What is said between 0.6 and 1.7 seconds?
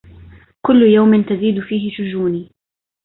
كل يوم تزيد